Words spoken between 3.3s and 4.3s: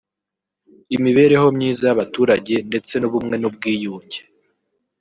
n’ubwiyunge